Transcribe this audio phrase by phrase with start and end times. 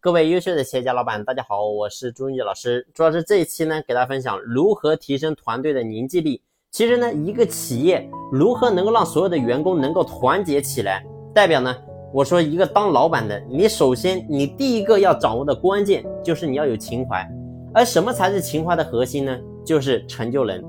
[0.00, 2.86] 各位优秀的企业家老板，大家好，我是朱毅老师。
[2.94, 6.40] 主要是这一期呢，给大家分享如何提升团队的凝聚力。
[6.70, 11.76] 其实呢，一个企业如何能够让所有的员工能够团结起来，代表呢，
[12.12, 17.28] 我说一个当老板的，你首先你第一个要掌握的关键就是你要有情怀。
[17.74, 19.36] 而什么才是情怀的核心呢？
[19.64, 20.64] 就是成就人。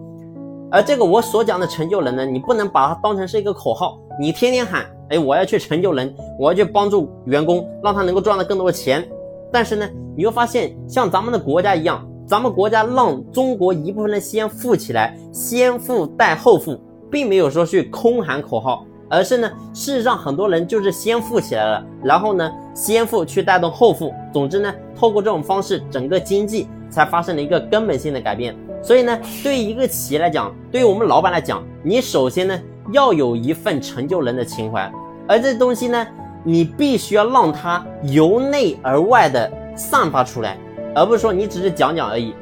[0.71, 9.07] 而这个我所讲的成就人呢，你不能把它当成是一个口号，你天天喊，哎，我要去成就人，我要去帮助员工，让他能够赚到更多的钱。
[9.51, 16.79] 但是呢，你会发现，像咱们的国家一样，咱们国家让中国一部分人先富起来，先富带后富，
[17.09, 28.55] 并没有说去空喊口号，而是呢，事实上很多人就是先富起来了，然后呢，先富去带动后富，总之呢，透过这种方式，整个经济才发生了一个根本性的改变。
[28.83, 32.59] 所以呢，对于一个企业来讲，对于我们老板来讲，你首先呢，
[32.93, 34.91] 要有一份成就人的情怀，
[35.27, 36.05] 而这东西呢。
[36.43, 40.57] 你必须要让它由内而外的散发出来，
[40.95, 42.33] 而不是说你只是讲讲而已。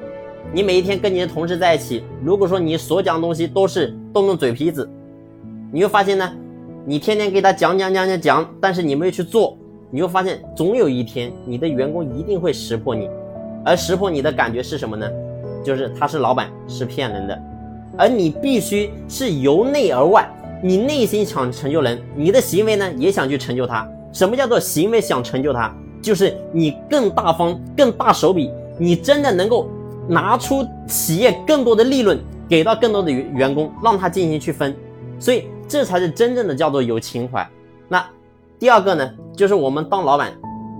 [0.54, 4.90] 你每一天跟你的同事在一起，如果说你所讲的东西都是动动嘴皮子，
[5.72, 6.32] 你会发现呢，
[6.86, 9.58] 你天天给他讲讲讲讲讲，但是你没有去做，
[9.92, 13.10] 你会发现总有一天你的员工一定会识破你，
[13.66, 15.10] 而识破你的感觉是什么呢？
[15.64, 17.42] 就是他是老板是骗人的，
[17.98, 20.26] 而你必须是由内而外。
[20.64, 23.88] 你内心想成就人，你的行为呢也想去成就他。
[24.12, 25.74] 什么叫做行为想成就他？
[26.02, 29.68] 就是你更大方、更大手笔，你真的能够
[30.08, 34.76] 拿出企业更多的利润给到更多的员工，让他进行去分。
[35.20, 37.48] 所以这才是真正的叫做有情怀。
[37.88, 38.06] 那
[38.58, 40.32] 第二个呢，就是我们当老板，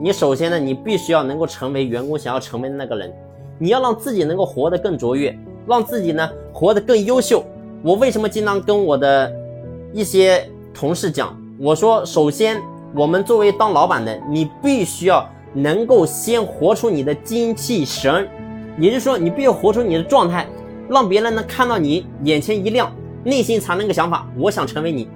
[0.02, 3.14] 你首先呢，你必须要能够成为员工想要成为的那个人，
[3.60, 7.44] 你要让自己能够活得更卓越，让自己呢活得更优秀。
[7.84, 9.32] 我为什么经常跟我的
[9.98, 12.62] 一些同事讲，我说，首先，
[12.94, 18.30] 我们作为当老板的，你必须要能够先活出你的精气神，
[18.78, 20.46] 也就是说，你必须活出你的状态，
[20.88, 25.10] 让别人能看到你眼前一亮，内心产生个想法，我想成为你。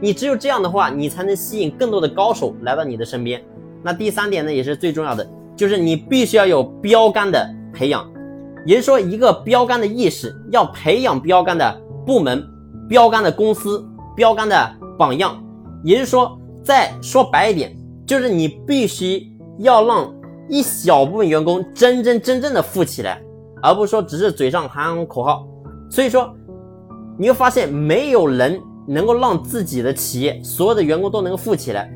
[0.00, 3.38] 你只有这样的话，你才能吸引更多的高手来到你的身边。
[3.82, 8.10] 那第三点呢，也是最重要的，就是你必须要有标杆的培养，
[8.64, 12.42] 也就是说，一个标杆的意识，要培养标杆的部门、
[12.88, 13.86] 标杆的公司。
[14.14, 15.42] 标杆的榜样，
[15.82, 20.12] 也就是说，再说白一点，就是你必须要让
[20.48, 23.22] 一小部分员工真真正正的富起来，
[23.62, 25.46] 而不是说只是嘴上喊喊口号。
[25.90, 26.34] 所以说，
[27.18, 31.92] 你会发现没有人能够让自己的企业所有的员工都能够富起来，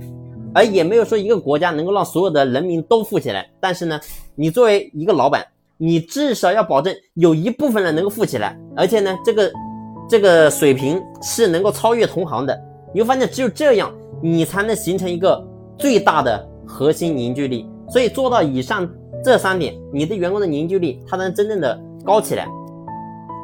[0.54, 3.48] 而也没有说一个国家能够让所有的人民都富起来。
[3.60, 4.00] 但是呢，
[4.34, 5.44] 你作为一个老板，
[5.77, 9.53] 你至少要保证有一部分人能够富起来，而且呢，这个。
[10.08, 12.58] 这个水平是能够超越同行的，
[12.94, 15.44] 你会发现只有这样，你才能形成一个
[15.76, 17.68] 最大的核心凝聚力。
[17.88, 18.88] 所以做到以上
[19.22, 22.46] 这三点，你的员工的凝聚力，它能真正的高起来。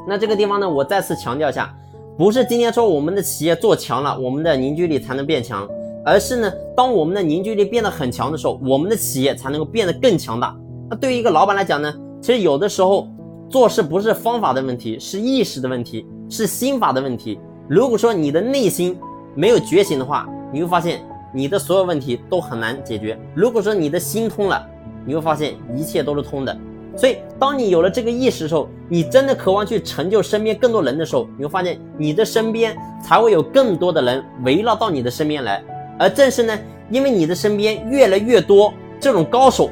[0.06, 1.72] 那这个地方呢，我再次强调一下，
[2.18, 5.68] 不是今天说我们的企业做强了，我们的凝聚力才能变强，
[6.04, 10.56] 而是呢，当我们的凝聚力变得很强的时候，我们的企业才能够变得更强大。
[10.90, 13.08] 那对于一个老板来讲呢，其实有的时候
[13.48, 16.06] 做事不是方法的问题，是意识的问题。
[16.32, 17.38] 是心法的问题。
[17.68, 18.98] 如果说你的内心
[19.34, 23.18] 没有觉醒的话，你会发现你的所有问题都很难解决。
[23.34, 24.66] 如果说你的心通了，
[25.04, 26.58] 你会发现一切都是通的。
[26.96, 35.62] 所以，当你有了这个意识的时候，你真的渴望去成就身边更多人的时候，你会发现你的身边才会有更多的人围绕到你的身边来。
[35.98, 36.58] 而正是呢，
[36.90, 39.68] 因为你的身边越来越多这种高手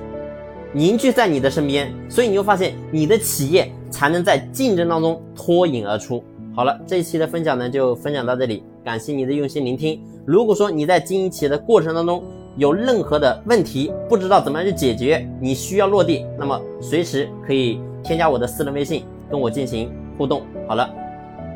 [0.74, 6.22] 凝聚在你的身边，所以你会发现你的企业才能在竞争当中脱颖而出。
[6.60, 9.98] 好了，这一期的分享呢就分享到这里，感谢你的用心聆听。
[10.26, 12.22] 如果说你在经营企业的过程当中
[12.58, 20.42] 有任何的问题，不知道怎么样去解决，你需要落地，那么随时可以添加我的私人微信跟我进行互动。
[20.68, 20.86] 好了，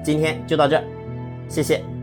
[0.03, 0.83] 今天就到这，
[1.51, 1.94] 谢谢。